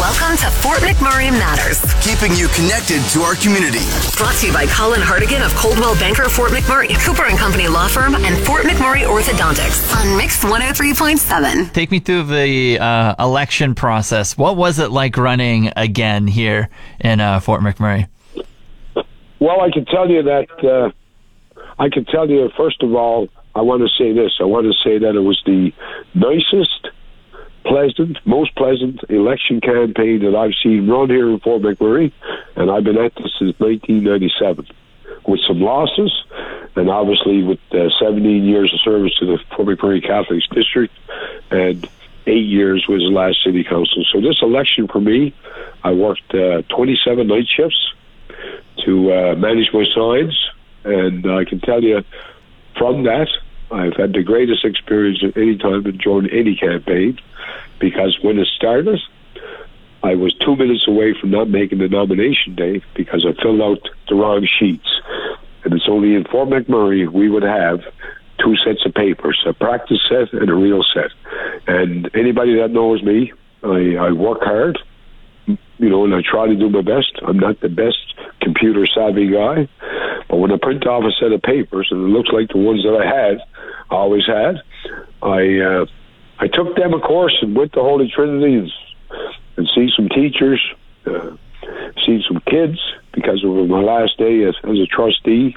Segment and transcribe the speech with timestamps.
[0.00, 1.82] Welcome to Fort McMurray Matters.
[2.02, 3.84] Keeping you connected to our community.
[4.16, 7.88] Brought to you by Colin Hartigan of Coldwell Banker Fort McMurray, Cooper and Company Law
[7.88, 11.74] Firm, and Fort McMurray Orthodontics on Mix 103.7.
[11.74, 14.38] Take me through the uh, election process.
[14.38, 18.08] What was it like running again here in uh, Fort McMurray?
[19.40, 20.46] Well, I can tell you that.
[20.64, 20.90] Uh,
[21.78, 23.28] I can tell you first of all.
[23.54, 24.38] I want to say this.
[24.40, 25.70] I want to say that it was the
[26.14, 26.88] nicest,
[27.64, 32.12] pleasant, most pleasant election campaign that I've seen run here in Fort McMurray,
[32.56, 34.66] and I've been at this since 1997,
[35.26, 36.12] with some losses,
[36.76, 40.94] and obviously with uh, 17 years of service to the Fort McMurray Catholic District,
[41.50, 41.88] and
[42.26, 44.04] eight years was the last city council.
[44.12, 45.34] So this election for me,
[45.82, 47.92] I worked uh, 27 night shifts
[48.84, 50.38] to uh, manage my signs,
[50.84, 52.02] and I can tell you
[52.76, 53.28] from that,
[53.72, 57.18] I've had the greatest experience at any time in joining any campaign
[57.78, 59.00] because when it started,
[60.02, 63.88] I was two minutes away from not making the nomination day because I filled out
[64.08, 64.88] the wrong sheets.
[65.64, 67.80] And it's only in Fort McMurray we would have
[68.38, 71.10] two sets of papers, a practice set and a real set.
[71.66, 74.78] And anybody that knows me, I, I work hard,
[75.46, 77.12] you know, and I try to do my best.
[77.26, 79.68] I'm not the best computer savvy guy,
[80.28, 82.82] but when I print off a set of papers and it looks like the ones
[82.82, 83.40] that I had,
[83.92, 84.62] always had,
[85.22, 85.86] I uh,
[86.38, 88.72] I took them a course and went to Holy Trinity and,
[89.56, 90.60] and see some teachers,
[91.06, 91.36] uh,
[92.04, 92.78] see some kids
[93.12, 95.56] because it was my last day as, as a trustee,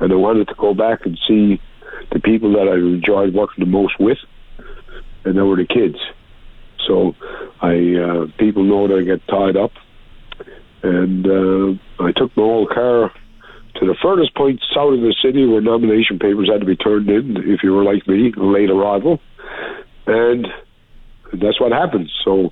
[0.00, 1.60] and I wanted to go back and see
[2.12, 4.18] the people that I enjoyed working the most with,
[5.24, 5.98] and they were the kids.
[6.86, 7.14] So
[7.60, 9.72] I uh, people know that I get tied up,
[10.82, 13.12] and uh, I took my old car
[13.76, 17.08] to the furthest point south of the city where nomination papers had to be turned
[17.08, 19.20] in if you were like me, late arrival,
[20.06, 20.46] and
[21.32, 22.10] that's what happened.
[22.24, 22.50] So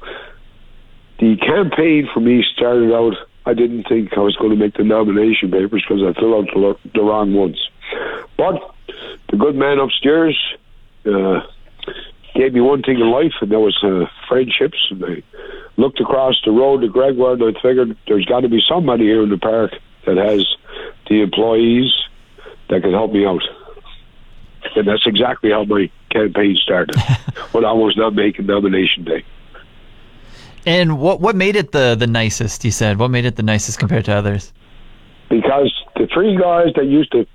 [1.19, 3.15] the campaign for me started out.
[3.47, 6.55] I didn't think I was going to make the nomination papers because I filled out
[6.55, 7.59] the, the wrong ones,
[8.37, 8.75] but
[9.31, 10.39] the good man upstairs.
[11.05, 11.41] Uh,
[12.35, 14.79] gave me one thing in life, and that was uh, friendships.
[14.91, 15.23] And I
[15.77, 19.23] looked across the road to Gregoire, and I figured there's got to be somebody here
[19.23, 19.73] in the park
[20.07, 20.47] that has
[21.09, 21.93] the employees
[22.69, 23.43] that can help me out.
[24.77, 26.97] And that's exactly how my campaign started
[27.53, 29.25] when I was not making nomination day.
[30.67, 32.65] And what what made it the the nicest?
[32.65, 34.53] You said what made it the nicest compared to others?
[35.31, 37.27] Because the three guys that used to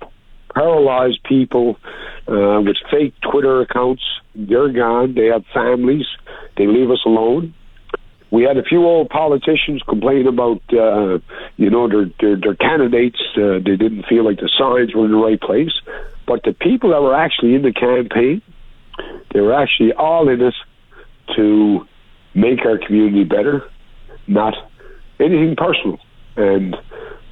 [0.54, 1.76] paralyze people
[2.28, 4.02] uh, with fake Twitter accounts,
[4.34, 5.14] they're gone.
[5.14, 6.06] They have families.
[6.56, 7.54] They leave us alone.
[8.36, 11.20] We had a few old politicians complain about, uh,
[11.56, 13.18] you know, their their, their candidates.
[13.34, 15.72] Uh, they didn't feel like the signs were in the right place.
[16.26, 18.42] But the people that were actually in the campaign,
[19.32, 20.52] they were actually all in it
[21.34, 21.86] to
[22.34, 23.64] make our community better,
[24.26, 24.52] not
[25.18, 25.98] anything personal.
[26.36, 26.76] And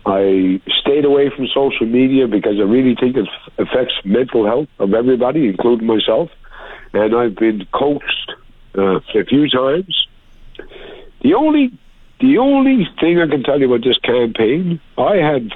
[0.06, 3.28] I stayed away from social media because I really think it
[3.58, 6.30] affects mental health of everybody, including myself.
[6.94, 8.32] And I've been coached
[8.78, 9.94] uh, a few times.
[11.24, 11.72] The only
[12.20, 15.50] the only thing I can tell you about this campaign, I had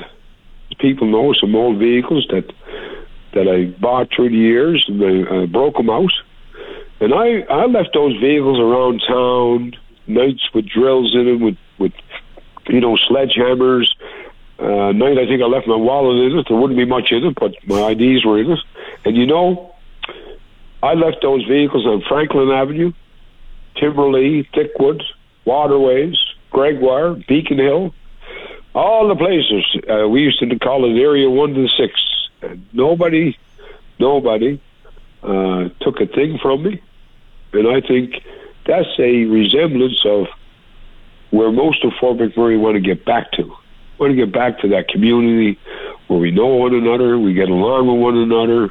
[0.78, 2.50] people know some old vehicles that
[3.34, 6.12] that I bought through the years, and I uh, broke them out.
[7.00, 11.92] And I I left those vehicles around town, nights with drills in them, with with
[12.68, 13.88] you know sledgehammers.
[14.58, 16.46] Uh, night I think I left my wallet in it.
[16.48, 18.58] There wouldn't be much in it, but my IDs were in it.
[19.04, 19.74] And you know,
[20.82, 22.92] I left those vehicles on Franklin Avenue,
[23.76, 25.02] Timberlea, Thickwood,
[25.48, 26.18] Waterways,
[26.50, 27.94] Gregoire, Beacon Hill,
[28.74, 29.64] all the places.
[29.88, 32.00] Uh, we used to call it Area 1 to 6.
[32.42, 33.36] And nobody,
[33.98, 34.60] nobody
[35.22, 36.82] uh, took a thing from me.
[37.54, 38.22] And I think
[38.66, 40.26] that's a resemblance of
[41.30, 43.44] where most of Fort McMurray want to get back to.
[43.98, 45.58] Want to get back to that community
[46.08, 48.70] where we know one another, we get along with one another,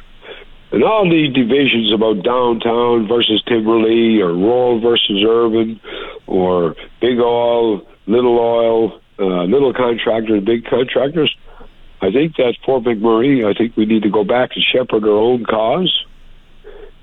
[0.70, 5.80] and all these divisions about downtown versus Timberlea or rural versus urban
[6.26, 11.34] or big oil, little oil, uh, little contractors, big contractors.
[12.02, 15.10] I think that Fort McMurray, I think we need to go back and shepherd our
[15.10, 16.04] own cause.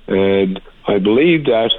[0.06, 1.70] And I believe that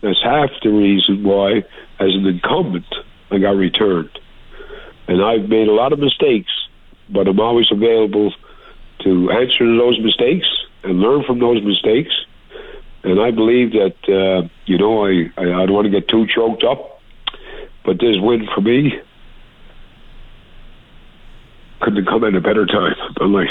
[0.00, 1.58] that's half the reason why,
[2.00, 2.86] as an incumbent,
[3.30, 4.18] I got returned.
[5.06, 6.50] And I've made a lot of mistakes,
[7.10, 8.32] but I'm always available
[9.00, 10.46] to answer those mistakes
[10.86, 12.10] and learn from those mistakes.
[13.02, 16.26] And I believe that, uh, you know, I, I, I don't want to get too
[16.34, 17.00] choked up,
[17.84, 18.92] but this win for me
[21.80, 23.48] couldn't have come at a better time in life.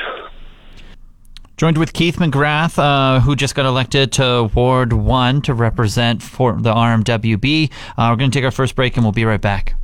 [1.57, 6.53] Joined with Keith McGrath, uh, who just got elected to Ward 1 to represent for
[6.53, 7.71] the RMWB.
[7.97, 9.75] Uh, we're going to take our first break and we'll be right back.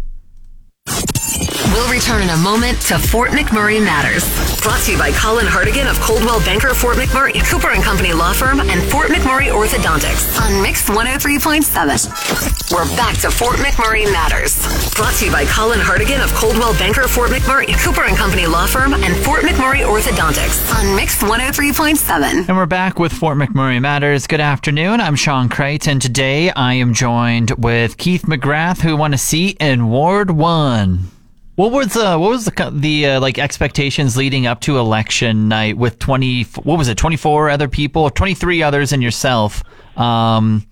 [1.71, 4.27] We'll return in a moment to Fort McMurray Matters.
[4.61, 8.33] Brought to you by Colin Hartigan of Coldwell Banker Fort McMurray, Cooper and Company Law
[8.33, 12.73] Firm, and Fort McMurray Orthodontics on Mix 103.7.
[12.75, 14.59] We're back to Fort McMurray Matters.
[14.95, 18.65] Brought to you by Colin Hartigan of Coldwell Banker Fort McMurray, Cooper and Company Law
[18.65, 22.49] Firm, and Fort McMurray Orthodontics on Mix 103.7.
[22.49, 24.27] And we're back with Fort McMurray Matters.
[24.27, 24.99] Good afternoon.
[24.99, 29.55] I'm Sean Crate, and today I am joined with Keith McGrath, who won a seat
[29.61, 31.20] in Ward 1.
[31.55, 35.77] What was uh, what was the the uh, like expectations leading up to election night
[35.77, 39.61] with twenty what was it twenty four other people twenty three others and yourself?
[39.97, 40.65] Um,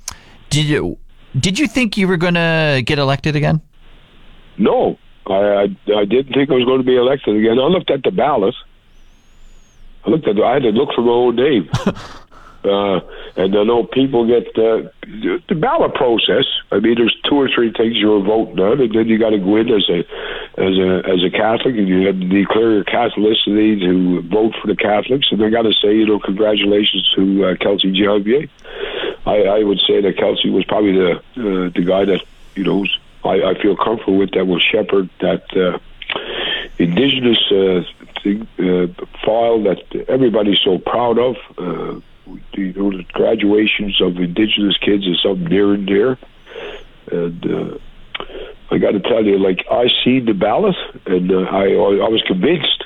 [0.49, 0.97] did you
[1.37, 3.61] did you think you were going to get elected again?
[4.57, 4.97] No,
[5.27, 5.63] I, I
[5.95, 7.59] I didn't think I was going to be elected again.
[7.59, 8.55] I looked at the ballot.
[10.05, 10.37] I looked at.
[10.37, 11.69] The, I had to look for my own name.
[12.63, 12.99] Uh,
[13.37, 14.89] and I know people get uh,
[15.47, 16.45] the ballot process.
[16.71, 19.37] I mean, there's two or three things you're voting on, and then you got to
[19.39, 20.03] go in as a
[20.59, 24.67] as a as a Catholic, and you have to declare your Catholicity to vote for
[24.67, 25.27] the Catholics.
[25.31, 28.49] And I got to say, you know, congratulations to uh, Kelsey Janvier.
[29.25, 32.21] I, I would say that Kelsey was probably the uh, the guy that
[32.55, 32.85] you know
[33.23, 35.43] I, I feel comfortable with that will shepherd that.
[35.55, 35.79] Uh,
[36.79, 37.83] indigenous uh,
[38.23, 38.87] thing, uh,
[39.23, 41.35] file that everybody's so proud of.
[41.57, 41.99] Uh,
[42.53, 46.17] you know, the graduations of Indigenous kids is something near and dear.
[47.11, 47.77] And uh,
[48.71, 50.75] I got to tell you, like I see the ballot,
[51.05, 52.83] and uh, I I was convinced.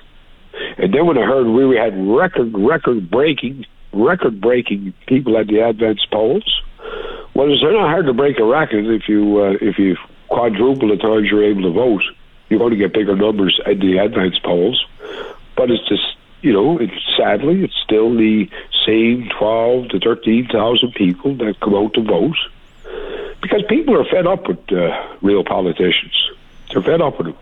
[0.78, 5.60] And then when I heard we had record record breaking record breaking people at the
[5.60, 6.62] advance polls,
[7.34, 9.98] well, it's not hard to break a record if you uh, if you
[10.30, 12.04] quadruple the times you're able to vote.
[12.50, 14.86] You're going to get bigger numbers at the advance polls,
[15.56, 18.50] but it's just you know, it's sadly it's still the
[18.86, 22.38] same twelve to thirteen thousand people that come out to vote
[23.44, 26.16] because people are fed up with uh, real politicians.
[26.72, 27.38] They're fed up with them.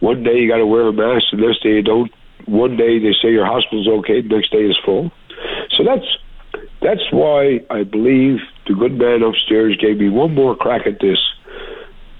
[0.00, 2.10] One day you got to wear a mask, the next day you don't.
[2.46, 5.12] One day they say your hospital's okay, the next day it's full.
[5.76, 6.06] So that's
[6.80, 11.18] that's why I believe the good man upstairs gave me one more crack at this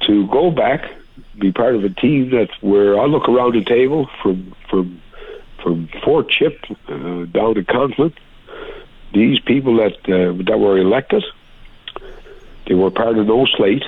[0.07, 0.91] to go back,
[1.39, 5.01] be part of a team that where I look around the table from from
[5.63, 8.13] from Fort Chip uh, down to Conklin.
[9.15, 11.25] These people that uh, that were elected,
[12.67, 13.85] they were part of no slate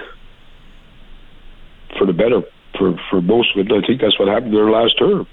[1.99, 2.43] for the better
[2.79, 3.73] for for most of it.
[3.73, 5.27] I think that's what happened their last term.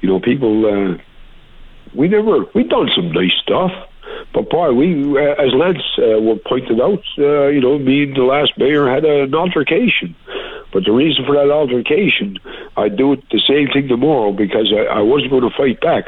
[0.00, 0.66] You know, people.
[0.66, 0.98] Uh,
[1.94, 3.72] we never we done some nice stuff,
[4.34, 8.22] but boy, we uh, as Lance uh, pointed out, uh, you know, me and the
[8.22, 10.14] last mayor had an altercation.
[10.72, 12.38] But the reason for that altercation,
[12.76, 16.04] I do it the same thing tomorrow because I, I wasn't going to fight back.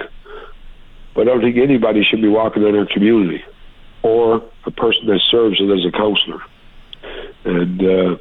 [1.15, 3.43] But I don't think anybody should be walking in our community
[4.03, 6.43] or a person that serves it as a councillor.
[7.45, 8.17] And uh,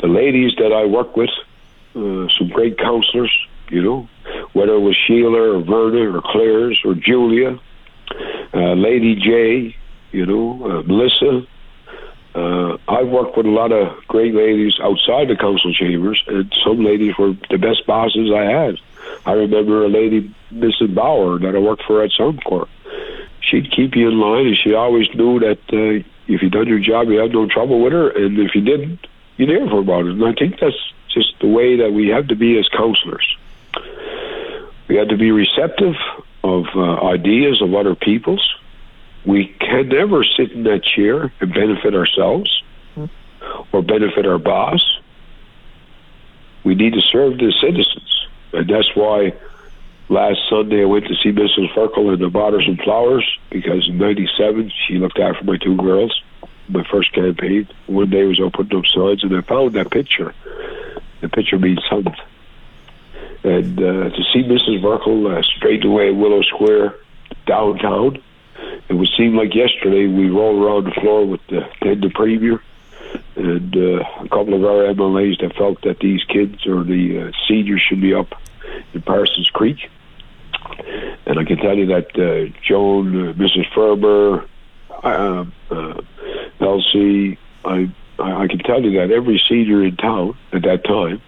[0.00, 1.30] the ladies that I work with,
[1.94, 3.32] uh, some great councillors,
[3.70, 4.08] you know,
[4.52, 7.58] whether it was Sheila or Verna or Claire's or Julia,
[8.54, 9.76] uh, Lady J,
[10.12, 11.46] you know, uh, Melissa.
[12.34, 16.84] Uh, I've worked with a lot of great ladies outside the council chambers, and some
[16.84, 18.76] ladies were the best bosses I had.
[19.26, 20.94] I remember a lady, Mrs.
[20.94, 22.68] Bauer, that I worked for at Suncor.
[23.40, 26.78] She'd keep you in line, and she always knew that uh, if you done your
[26.78, 29.06] job, you had no trouble with her, and if you didn't,
[29.36, 30.12] you'd hear her about it.
[30.12, 33.36] And I think that's just the way that we have to be as councillors.
[34.88, 35.94] We have to be receptive
[36.44, 38.46] of uh, ideas of other people's.
[39.26, 42.62] We can never sit in that chair and benefit ourselves
[43.72, 44.80] or benefit our boss.
[46.64, 48.26] We need to serve the citizens.
[48.52, 49.34] And that's why
[50.08, 51.72] last Sunday I went to see Mrs.
[51.74, 56.22] Ferkel and the some flowers because in 97 she looked after my two girls,
[56.68, 57.68] my first campaign.
[57.86, 60.34] One day was putting up signs and I found that picture.
[61.20, 62.14] The picture means something.
[63.44, 64.82] And uh, to see Mrs.
[64.82, 66.96] Merkel uh, straight away at Willow Square
[67.46, 68.22] downtown,
[68.88, 72.62] it would seem like yesterday we rolled around the floor with the, then the premier
[73.36, 77.32] and uh, a couple of our MLAs that felt that these kids or the uh,
[77.46, 78.34] seniors should be up
[78.92, 79.90] in Parsons Creek.
[81.28, 83.70] And I can tell you that uh, Joan, uh, Mrs.
[83.74, 84.48] Ferber,
[85.04, 86.00] uh, uh,
[86.58, 91.22] Elsie, I I, can tell you that every senior in town at that time,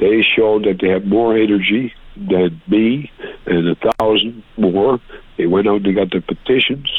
[0.00, 3.12] they showed that they had more energy than me
[3.46, 5.00] and a thousand more.
[5.38, 6.90] They went out and they got the petitions,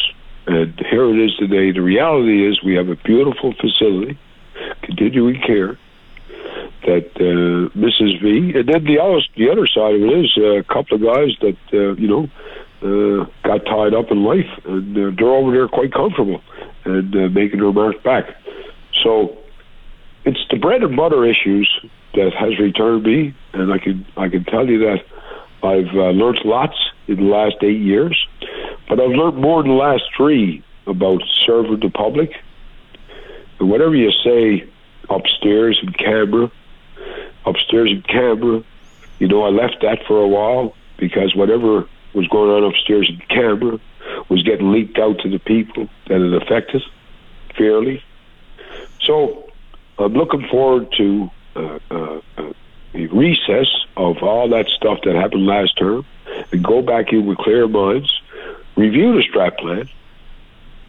[0.46, 1.72] and here it is today.
[1.72, 4.18] The reality is we have a beautiful facility,
[4.84, 5.78] continuing care,
[6.88, 8.22] that uh, Mrs.
[8.24, 11.04] V, and then the other, the other side of it is uh, a couple of
[11.04, 12.28] guys that, uh, you know,
[12.82, 16.42] uh, got tied up in life, and they're over there quite comfortable
[16.86, 18.26] and making their mark back.
[19.04, 19.38] So
[20.24, 21.70] it's the bread and butter issues
[22.14, 25.00] that has returned me, and I can I can tell you that
[25.64, 26.78] I've uh, learned lots
[27.08, 28.18] in the last eight years,
[28.88, 32.32] but I've learned more in the last three about serving the public.
[33.60, 34.70] And whatever you say
[35.10, 36.52] upstairs in camera,
[37.48, 38.64] upstairs in camera,
[39.20, 43.20] you know, I left that for a while because whatever was going on upstairs in
[43.28, 43.80] camera
[44.30, 46.82] was getting leaked out to the people that it affected
[47.58, 48.04] fairly.
[49.02, 49.50] So
[49.98, 52.54] I'm looking forward to uh, uh, uh,
[52.94, 56.06] a recess of all that stuff that happened last term
[56.52, 58.12] and go back in with clear minds,
[58.76, 59.90] review the strat plan,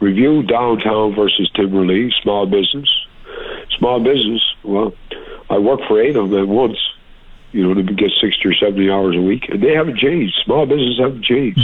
[0.00, 2.88] review downtown versus Timberlea, small business.
[3.78, 4.92] Small business, well,
[5.50, 6.78] I worked for eight of them at once,
[7.52, 10.34] you know, to get 60 or 70 hours a week, and they haven't changed.
[10.44, 11.60] Small business haven't changed.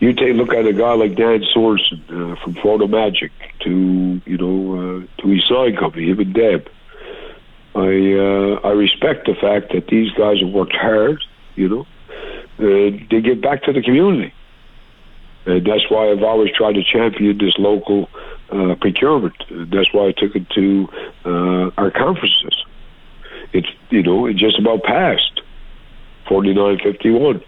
[0.00, 4.20] You take a look at a guy like Dan Sorensen uh, from Photo Magic to,
[4.24, 6.68] you know, uh, to his sign company, him and Deb.
[7.74, 11.22] I uh, I respect the fact that these guys have worked hard,
[11.56, 11.86] you know,
[12.58, 14.32] and they give back to the community.
[15.46, 18.08] And that's why I've always tried to champion this local
[18.52, 19.34] uh, procurement.
[19.50, 20.88] That's why I took it to
[21.24, 22.64] uh, our conferences.
[23.52, 25.40] It's you know it just about passed,
[26.28, 27.42] forty nine fifty one.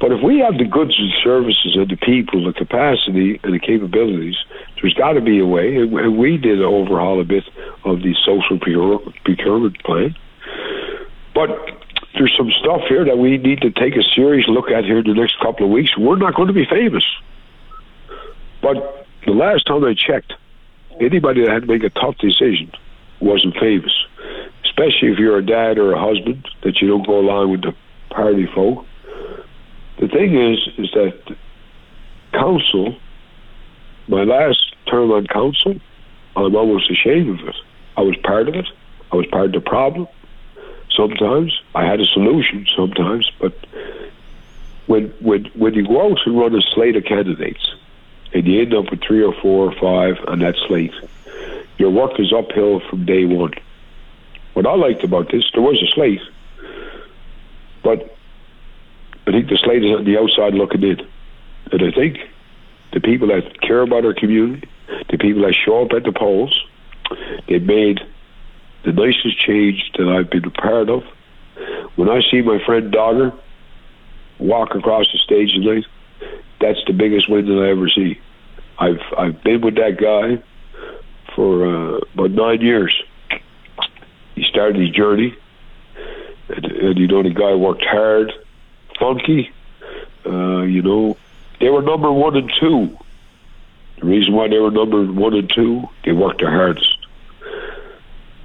[0.00, 3.58] But if we have the goods and services and the people, the capacity and the
[3.58, 4.36] capabilities,
[4.80, 5.76] there's got to be a way.
[5.76, 7.44] And we did an overhaul a bit
[7.84, 10.14] of the social procurement plan.
[11.34, 11.48] But
[12.14, 15.06] there's some stuff here that we need to take a serious look at here in
[15.06, 15.96] the next couple of weeks.
[15.96, 17.04] We're not going to be famous.
[18.62, 20.32] But the last time I checked,
[21.00, 22.72] anybody that had to make a tough decision
[23.20, 23.92] wasn't famous.
[24.64, 27.74] Especially if you're a dad or a husband, that you don't go along with the
[28.10, 28.84] party folk.
[30.00, 31.36] The thing is, is that
[32.32, 32.96] council,
[34.08, 35.76] my last term on council,
[36.36, 37.54] I'm almost ashamed of it.
[37.96, 38.66] I was part of it.
[39.12, 40.08] I was part of the problem.
[40.96, 42.66] Sometimes I had a solution.
[42.76, 43.54] Sometimes, but
[44.86, 47.74] when when when you go out and run a slate of candidates,
[48.34, 50.92] and you end up with three or four or five on that slate,
[51.78, 53.52] your work is uphill from day one.
[54.54, 56.20] What I liked about this, there was a slate,
[57.82, 58.16] but
[59.26, 61.06] I think the slate is on the outside looking in,
[61.72, 62.18] and I think
[62.92, 64.68] the people that care about our community,
[65.10, 66.54] the people that show up at the polls,
[67.48, 68.00] they made
[68.84, 71.04] the nicest change that I've been a part of.
[71.96, 73.32] When I see my friend Dogger
[74.38, 75.84] walk across the stage tonight,
[76.60, 78.20] that's the biggest win that I ever see.
[78.78, 80.42] I've I've been with that guy
[81.34, 82.94] for uh, about nine years.
[84.34, 85.36] He started his journey,
[86.48, 88.32] and, and you know the guy worked hard,
[88.98, 89.50] funky.
[90.26, 91.16] Uh, you know,
[91.60, 92.96] they were number one and two.
[94.00, 96.98] The reason why they were number one and two, they worked their hardest.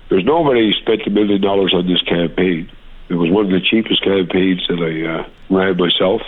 [0.09, 2.71] There's nobody spent a million dollars on this campaign.
[3.09, 6.21] It was one of the cheapest campaigns that I uh, ran myself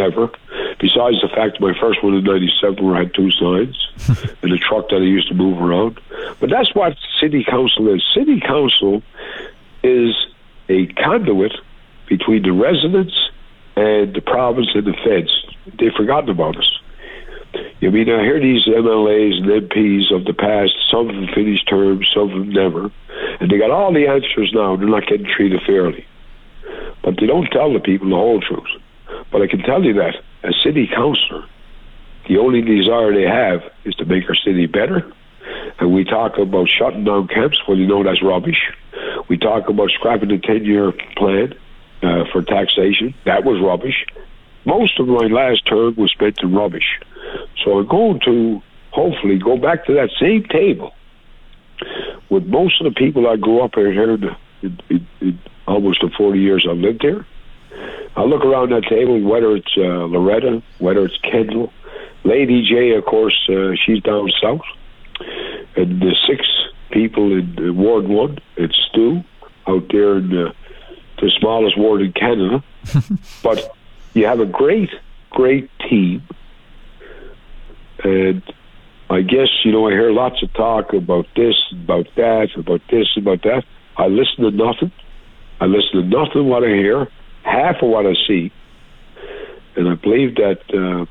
[0.00, 0.28] ever.
[0.80, 3.76] Besides the fact that my first one in '97 where I had two signs
[4.42, 6.00] and a truck that I used to move around.
[6.40, 8.02] But that's what city council is.
[8.14, 9.02] City council
[9.82, 10.14] is
[10.68, 11.52] a conduit
[12.06, 13.30] between the residents
[13.76, 15.32] and the province and the feds.
[15.78, 16.80] They've forgotten about us.
[17.54, 21.68] I mean, I hear these MLAs and MPs of the past, some of them finished
[21.68, 22.90] terms, some of them never,
[23.40, 24.76] and they got all the answers now.
[24.76, 26.06] They're not getting treated fairly.
[27.02, 28.68] But they don't tell the people the whole truth.
[29.32, 31.44] But I can tell you that as city councillor,
[32.28, 35.10] the only desire they have is to make our city better.
[35.78, 37.60] And we talk about shutting down camps.
[37.66, 38.70] Well, you know that's rubbish.
[39.28, 41.54] We talk about scrapping the 10 year plan
[42.02, 43.14] uh, for taxation.
[43.24, 44.04] That was rubbish.
[44.64, 46.98] Most of my last term was spent in rubbish.
[47.64, 50.92] So I'm going to hopefully go back to that same table
[52.28, 56.38] with most of the people I grew up here in, in, in almost the 40
[56.38, 57.24] years I've lived here.
[58.16, 61.72] I look around that table, whether it's uh, Loretta, whether it's Kendall,
[62.24, 64.62] Lady J, of course, uh, she's down south,
[65.76, 66.46] and the six
[66.90, 69.22] people in uh, Ward One, it's Stu
[69.66, 70.54] out there in the,
[71.20, 72.62] the smallest ward in Canada.
[73.42, 73.74] but
[74.14, 74.90] you have a great,
[75.30, 76.22] great team,
[78.02, 78.42] and
[79.08, 83.08] I guess you know I hear lots of talk about this, about that, about this,
[83.16, 83.64] about that.
[83.96, 84.92] I listen to nothing.
[85.60, 87.08] I listen to nothing what I hear,
[87.42, 88.52] half of what I see,
[89.76, 91.06] and I believe that uh,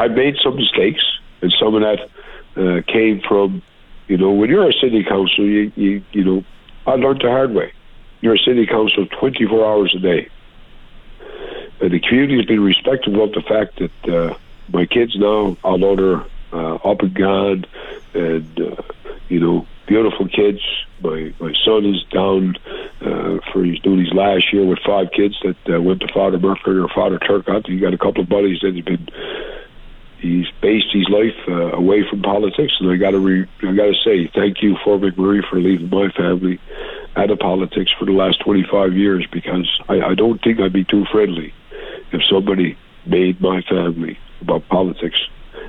[0.00, 1.02] I made some mistakes,
[1.42, 2.08] and some of that
[2.56, 3.62] uh, came from,
[4.08, 6.44] you know, when you're a city council, you you you know,
[6.86, 7.72] I learned the hard way.
[8.20, 10.28] You're a city council 24 hours a day,
[11.80, 14.36] and the community has been respectful of the fact that uh,
[14.72, 17.64] my kids now, although they're uh, up and gone,
[18.14, 18.82] and uh,
[19.28, 20.62] you know, beautiful kids.
[21.02, 22.54] My my son is down
[23.02, 26.78] uh, for he's his last year with five kids that uh, went to Father Mercredi
[26.78, 27.66] or Father Turcotte.
[27.66, 29.08] He got a couple of buddies that have been.
[30.20, 33.90] He's based his life uh, away from politics, and I got to re- I got
[33.90, 36.60] to say thank you, Fort McMurray, for leaving my family
[37.16, 40.84] out of politics for the last 25 years because I, I don't think I'd be
[40.84, 41.52] too friendly
[42.12, 45.18] if somebody made my family about politics.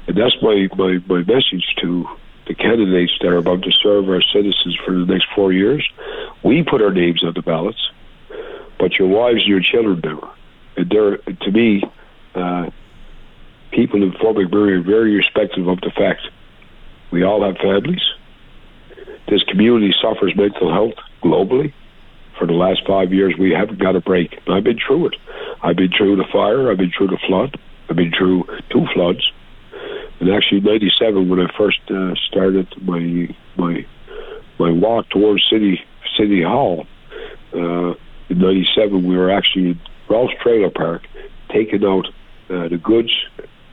[0.07, 2.05] And that's my, my, my message to
[2.47, 5.87] the candidates that are about to serve our citizens for the next four years.
[6.43, 7.91] We put our names on the ballots,
[8.79, 10.29] but your wives and your children never.
[10.77, 11.83] And they're, to me,
[12.35, 12.69] uh,
[13.71, 16.21] people in Fort McMurray are very respectful of the fact
[17.11, 18.01] we all have families.
[19.27, 21.73] This community suffers mental health globally.
[22.37, 24.39] For the last five years, we haven't got a break.
[24.47, 25.15] I've been through it.
[25.61, 26.71] I've been through the fire.
[26.71, 27.59] I've been through the flood.
[27.89, 29.31] I've been through two floods.
[30.21, 33.85] And actually, '97, when I first uh, started my my
[34.59, 35.81] my walk towards City
[36.17, 36.85] City Hall,
[37.53, 37.93] uh,
[38.29, 41.07] in '97, we were actually in Ralph's Trailer Park,
[41.49, 42.05] taking out
[42.49, 43.11] uh, the goods,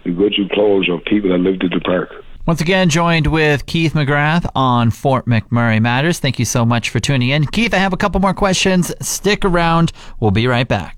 [0.05, 2.11] the goods and clothes of people that lived in the park.
[2.47, 6.19] Once again, joined with Keith McGrath on Fort McMurray Matters.
[6.19, 7.47] Thank you so much for tuning in.
[7.47, 8.91] Keith, I have a couple more questions.
[9.07, 9.93] Stick around.
[10.19, 10.98] We'll be right back.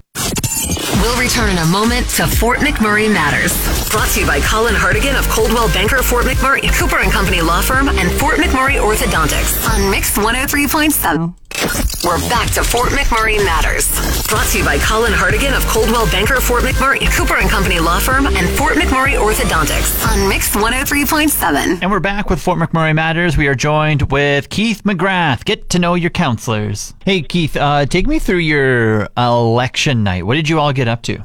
[1.02, 3.52] We'll return in a moment to Fort McMurray Matters.
[3.90, 7.60] Brought to you by Colin Hartigan of Coldwell Banker Fort McMurray, Cooper and Company Law
[7.62, 11.89] Firm, and Fort McMurray Orthodontics on Mix 103.7.
[12.02, 13.86] We're back to Fort McMurray Matters.
[14.26, 17.98] Brought to you by Colin Hartigan of Coldwell Banker Fort McMurray, Cooper and Company Law
[17.98, 21.82] Firm, and Fort McMurray Orthodontics on Mix 103.7.
[21.82, 23.36] And we're back with Fort McMurray Matters.
[23.36, 25.44] We are joined with Keith McGrath.
[25.44, 26.94] Get to know your councillors.
[27.04, 30.24] Hey, Keith, uh, take me through your election night.
[30.24, 31.22] What did you all get up to?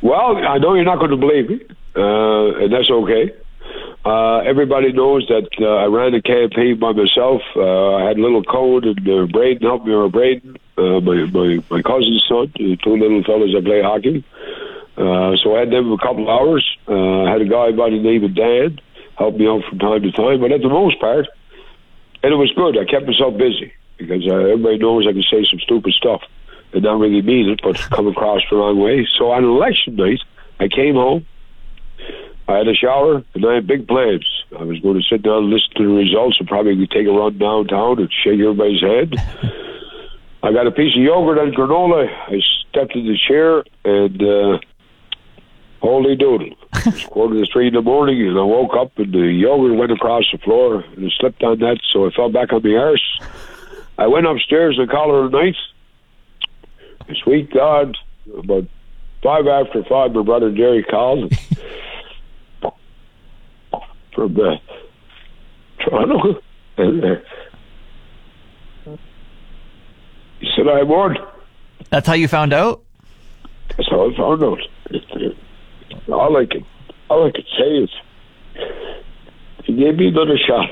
[0.00, 1.60] Well, I know you're not going to believe me,
[1.94, 3.34] uh, and that's okay.
[4.04, 7.40] Uh, everybody knows that uh, I ran the campaign by myself.
[7.56, 11.24] Uh, I had a little Cone and uh, Braden help me, or Braden, uh, my,
[11.24, 14.22] my, my cousin's son, two little fellas that play hockey.
[14.96, 16.64] Uh, so I had them for a couple hours.
[16.86, 18.78] Uh, I had a guy by the name of Dan
[19.16, 21.26] help me out from time to time, but at the most part,
[22.22, 22.76] and it was good.
[22.76, 26.22] I kept myself busy because uh, everybody knows I can say some stupid stuff
[26.72, 29.06] and not really mean it, but come across the wrong way.
[29.18, 30.20] So on election night,
[30.60, 31.26] I came home.
[32.46, 34.26] I had a shower and I had big plans.
[34.58, 37.10] I was going to sit down and listen to the results and probably take a
[37.10, 39.14] run downtown and shake everybody's head.
[40.42, 42.06] I got a piece of yogurt and granola.
[42.06, 44.58] I stepped in the chair and uh,
[45.80, 46.54] holy doodle.
[46.74, 49.78] It was quarter to three in the morning and I woke up and the yogurt
[49.78, 52.76] went across the floor and I slipped on that, so I fell back on the
[52.76, 53.20] arse.
[53.96, 55.56] I went upstairs and called her night.
[57.22, 57.96] Sweet God,
[58.36, 58.64] about
[59.22, 61.32] five after five, my brother Jerry called
[64.14, 64.56] from uh,
[65.80, 66.40] Toronto,
[66.76, 68.96] and uh,
[70.40, 71.16] he said, "I won."
[71.90, 72.82] That's how you found out?
[73.76, 74.58] That's how I found out.
[76.08, 76.64] All I can,
[77.08, 77.90] all I could say is,
[79.64, 80.68] he gave me another shot.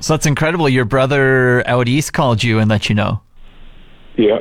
[0.00, 0.68] So that's incredible.
[0.68, 3.20] Your brother out east called you and let you know.
[4.16, 4.38] Yeah.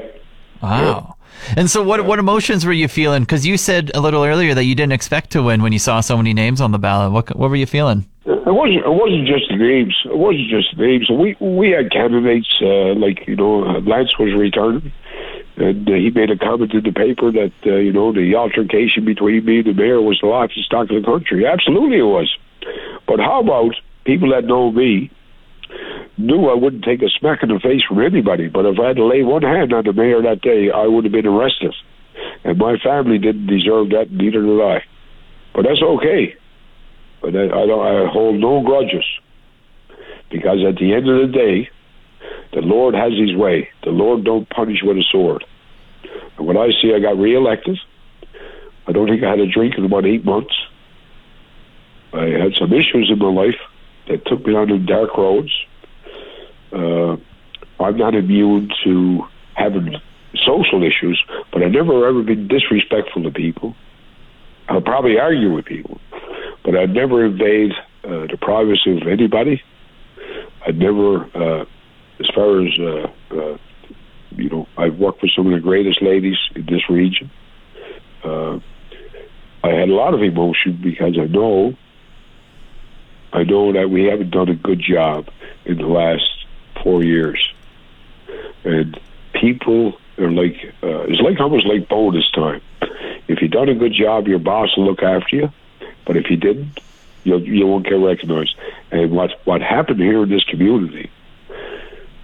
[0.61, 1.10] Wow.
[1.55, 3.23] And so, what what emotions were you feeling?
[3.23, 6.01] Because you said a little earlier that you didn't expect to win when you saw
[6.01, 7.11] so many names on the ballot.
[7.11, 8.05] What what were you feeling?
[8.25, 8.85] It wasn't.
[8.85, 9.95] It wasn't just the names.
[10.05, 11.09] It wasn't just the names.
[11.09, 14.91] We we had candidates uh, like you know uh, Lance was returning,
[15.57, 19.05] and uh, he made a comment in the paper that uh, you know the altercation
[19.05, 21.45] between me and the mayor was the laughing stock of the country.
[21.47, 22.35] Absolutely, it was.
[23.07, 25.09] But how about people that know me?
[26.17, 28.97] Knew I wouldn't take a smack in the face from anybody, but if I had
[28.97, 31.73] to lay one hand on the mayor that day, I would have been arrested.
[32.43, 34.83] And my family didn't deserve that, neither did I.
[35.53, 36.35] But that's okay.
[37.21, 37.85] But I, I don't.
[37.85, 39.05] I hold no grudges
[40.29, 41.69] because at the end of the day,
[42.53, 43.69] the Lord has His way.
[43.83, 45.45] The Lord don't punish with a sword.
[46.37, 47.77] And when I see I got reelected,
[48.87, 50.53] I don't think I had a drink in about eight months.
[52.13, 53.59] I had some issues in my life
[54.07, 55.51] that took me on the dark roads.
[56.71, 57.17] Uh,
[57.83, 59.23] I'm not immune to
[59.55, 59.95] having
[60.45, 63.75] social issues, but I've never ever been disrespectful to people.
[64.69, 65.99] I'll probably argue with people,
[66.63, 67.71] but I'd never invade
[68.03, 69.61] uh, the privacy of anybody.
[70.65, 71.65] I'd never, uh,
[72.19, 73.57] as far as uh, uh,
[74.35, 77.29] you know, I've worked with some of the greatest ladies in this region.
[78.23, 78.59] Uh,
[79.63, 81.73] I had a lot of emotion because I know,
[83.33, 85.29] I know that we haven't done a good job
[85.65, 86.45] in the last
[86.83, 87.53] four years,
[88.63, 88.99] and
[89.33, 92.61] people are like, uh, it's like almost like bonus time.
[93.27, 95.49] If you done a good job, your boss will look after you,
[96.05, 96.79] but if you didn't,
[97.23, 98.55] you you won't get recognized.
[98.91, 101.09] And what what happened here in this community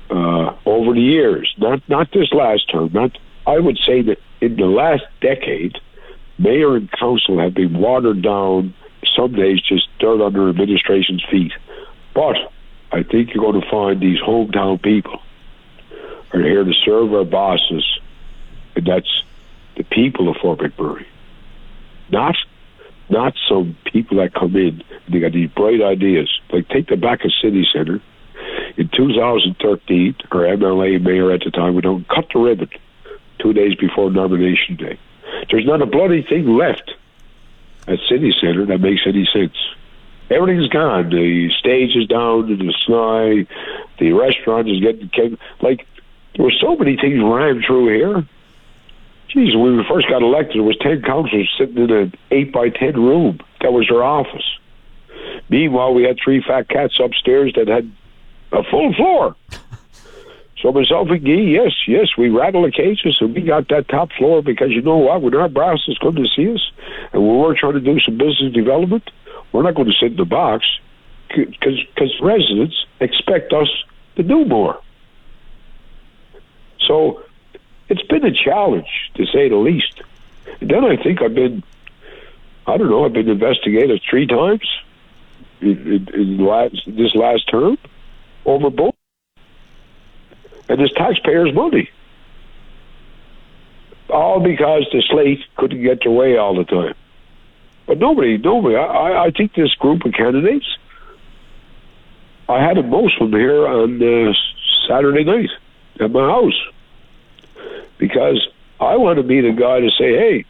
[0.09, 4.55] uh, over the years, not not this last term, not I would say that in
[4.55, 5.77] the last decade,
[6.37, 8.73] mayor and council have been watered down.
[9.15, 11.53] Some days, just dirt under administration's feet.
[12.13, 12.35] But
[12.91, 15.21] I think you're going to find these hometown people
[16.33, 17.99] are here to serve our bosses,
[18.75, 19.23] and that's
[19.75, 21.05] the people of Fort McMurray,
[22.09, 22.35] not
[23.09, 26.29] not some people that come in and they got these bright ideas.
[26.51, 28.01] Like take the back of City Center
[28.77, 32.69] in 2013, our MLA mayor at the time would have cut the ribbon
[33.39, 34.99] two days before nomination day.
[35.49, 36.93] There's not a bloody thing left
[37.87, 39.55] at City Center that makes any sense.
[40.29, 41.09] Everything's gone.
[41.09, 43.47] The stage is down the sky.
[43.99, 45.87] The restaurant is getting like
[46.35, 48.27] there were so many things ran through here.
[49.29, 52.69] Geez, when we first got elected, there was ten councillors sitting in an eight by
[52.69, 53.39] ten room.
[53.61, 54.45] That was their office.
[55.49, 57.91] Meanwhile, we had three fat cats upstairs that had
[58.51, 59.35] a full floor.
[60.61, 64.11] So myself and Guy, yes, yes, we rattle the cages and we got that top
[64.17, 65.21] floor because you know what?
[65.21, 66.71] When our bosses come to see us
[67.13, 69.09] and when we're trying to do some business development,
[69.51, 70.65] we're not going to sit in the box
[71.29, 73.69] because residents expect us
[74.15, 74.79] to do more.
[76.87, 77.21] So
[77.89, 80.01] it's been a challenge, to say the least.
[80.59, 81.63] And then I think I've been,
[82.65, 84.67] I don't know, I've been investigated three times
[85.61, 87.77] in, in, in last, this last term
[88.45, 88.95] over both.
[90.69, 91.89] And it's taxpayers' money.
[94.09, 96.95] All because the slate couldn't get their way all the time.
[97.85, 100.65] But nobody, nobody, I, I think this group of candidates,
[102.49, 104.33] I had most of them here on uh,
[104.87, 105.49] Saturday night
[105.99, 106.67] at my house
[107.97, 108.45] because
[108.79, 110.45] I want to be the guy to say, hey,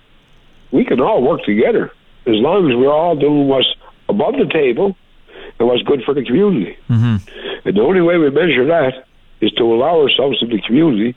[0.72, 1.92] we can all work together
[2.26, 3.74] as long as we're all doing what's
[4.10, 4.98] above the table
[5.60, 6.78] and what's good for the community.
[6.90, 7.68] Mm-hmm.
[7.68, 9.07] And the only way we measure that
[9.42, 11.16] is to allow ourselves in the community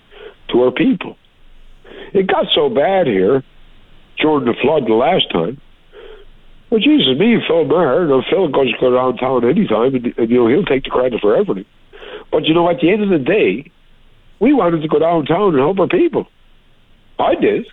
[0.48, 1.16] to our people.
[2.12, 3.42] It got so bad here
[4.20, 5.60] Jordan the flood the last time.
[6.68, 10.14] Well, Jesus, me and Phil Meagher, you know, Phil goes go around town anytime, and,
[10.16, 11.64] and you know he'll take the credit for everything.
[12.30, 13.70] But you know, at the end of the day,
[14.38, 16.26] we wanted to go downtown and help our people.
[17.18, 17.66] I did.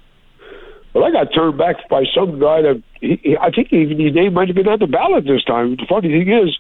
[0.94, 4.34] But I got turned back by some guy that he, I think even his name
[4.34, 5.76] might have been on the ballot this time.
[5.76, 6.58] The funny thing is,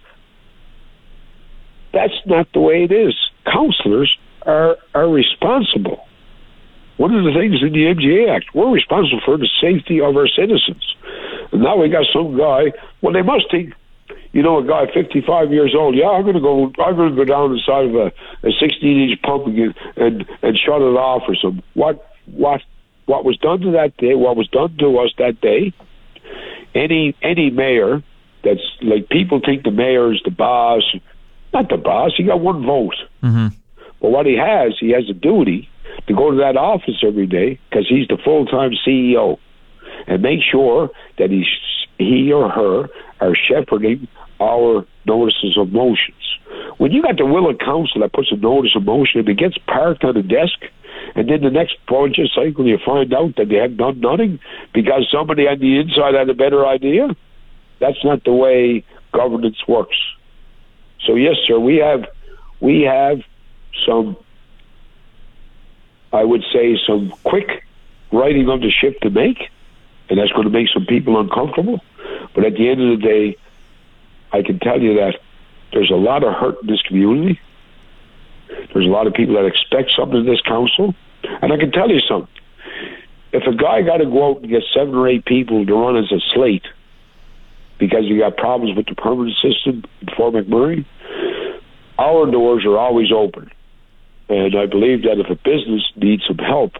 [1.91, 3.15] that's not the way it is.
[3.51, 6.05] Councillors are are responsible.
[6.97, 10.27] One of the things in the MGA Act, we're responsible for the safety of our
[10.27, 10.95] citizens.
[11.51, 12.73] And now we got some guy.
[13.01, 13.73] Well, they must think,
[14.31, 15.95] you know, a guy 55 years old.
[15.95, 16.71] Yeah, I'm going to go.
[16.83, 18.11] I'm going to go down inside of a,
[18.47, 21.61] a 16 inch pump and, and and shut it off or some.
[21.75, 22.61] What what
[23.05, 24.15] what was done to that day?
[24.15, 25.73] What was done to us that day?
[26.73, 28.03] Any any mayor
[28.43, 30.83] that's like people think the mayor is the boss.
[31.53, 32.11] Not the boss.
[32.15, 32.95] He got one vote.
[33.23, 33.47] Mm-hmm.
[34.01, 35.69] But what he has, he has a duty
[36.07, 39.39] to go to that office every day because he's the full time CEO
[40.07, 41.47] and make sure that he's,
[41.97, 44.07] he or her are shepherding
[44.39, 46.15] our notices of motions.
[46.77, 49.57] When you got the will of council that puts a notice of motion it gets
[49.67, 50.59] parked on the desk,
[51.15, 54.39] and then the next budget cycle you find out that they have done nothing
[54.73, 57.15] because somebody on the inside had a better idea,
[57.79, 58.83] that's not the way
[59.13, 59.97] governance works.
[61.05, 62.05] So yes, sir, we have
[62.59, 63.21] we have
[63.85, 64.17] some
[66.13, 67.63] I would say some quick
[68.11, 69.49] righting of the ship to make,
[70.09, 71.79] and that's going to make some people uncomfortable.
[72.33, 73.37] But at the end of the day,
[74.31, 75.15] I can tell you that
[75.73, 77.39] there's a lot of hurt in this community.
[78.73, 80.95] There's a lot of people that expect something in this council.
[81.41, 82.33] And I can tell you something.
[83.33, 85.97] If a guy got to go out and get seven or eight people to run
[85.97, 86.65] as a slate
[87.79, 90.85] because you got problems with the permanent system in Fort McMurray,
[91.97, 93.51] our doors are always open.
[94.29, 96.73] And I believe that if a business needs some help,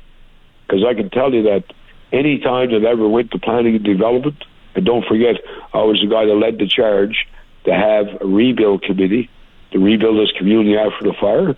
[0.68, 1.64] because I can tell you that
[2.12, 4.44] any time that I ever went to planning and development,
[4.76, 5.36] and don't forget,
[5.74, 7.28] I was the guy that led the charge
[7.66, 9.30] to have a rebuild committee
[9.72, 11.56] to rebuild this community after the fire,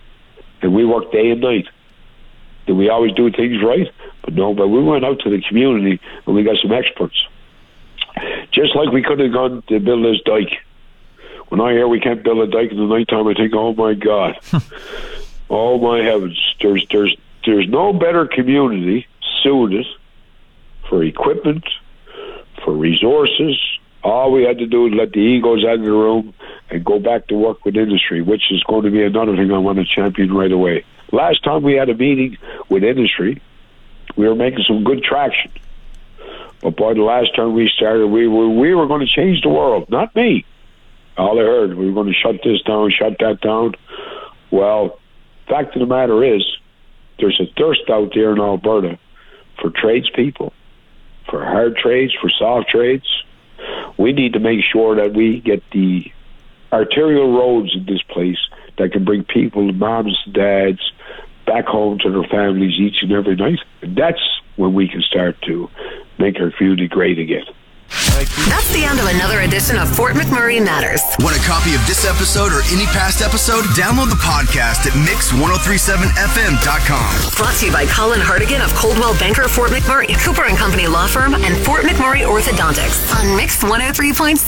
[0.62, 1.66] and we worked day and night.
[2.66, 3.88] Did we always do things right?
[4.22, 7.16] But no, but we went out to the community and we got some experts.
[8.52, 10.58] Just like we could have gone to build this dike.
[11.48, 13.94] When I hear we can't build a dike in the nighttime, I think, oh my
[13.94, 14.38] God.
[15.50, 16.38] oh my heavens.
[16.60, 19.06] There's there's there's no better community
[19.42, 19.86] suited
[20.88, 21.64] for equipment,
[22.64, 23.58] for resources.
[24.02, 26.34] All we had to do is let the egos out of the room
[26.70, 29.58] and go back to work with industry, which is going to be another thing I
[29.58, 30.84] want to champion right away.
[31.12, 33.42] Last time we had a meeting with industry,
[34.16, 35.50] we were making some good traction.
[36.60, 39.48] But by the last time we started, we were we were going to change the
[39.48, 40.44] world, not me.
[41.16, 43.74] All I heard, we were going to shut this down, shut that down.
[44.50, 44.98] Well,
[45.48, 46.44] fact of the matter is,
[47.18, 48.98] there's a thirst out there in Alberta
[49.60, 50.52] for tradespeople,
[51.28, 53.06] for hard trades, for soft trades.
[53.98, 56.10] We need to make sure that we get the
[56.72, 58.38] arterial roads in this place
[58.78, 60.80] that can bring people, moms, dads,
[61.46, 63.58] back home to their families each and every night.
[63.82, 64.20] And that's
[64.56, 65.68] when we can start to
[66.20, 67.44] make our community great again.
[68.46, 71.02] That's the end of another edition of Fort McMurray Matters.
[71.18, 73.64] Want a copy of this episode or any past episode?
[73.74, 77.10] Download the podcast at mix1037fm.com.
[77.36, 81.08] Brought to you by Colin Hartigan of Coldwell Banker Fort McMurray, Cooper and Company Law
[81.08, 84.38] Firm, and Fort McMurray Orthodontics on Mix 103.7.